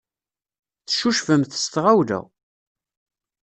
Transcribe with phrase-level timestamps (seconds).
[0.87, 2.19] Teccucfemt s tɣawla.